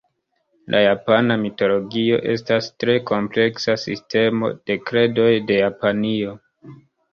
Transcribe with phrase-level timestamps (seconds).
[0.75, 6.37] La japana mitologio estas tre kompleksa sistemo de kredoj de Japanio.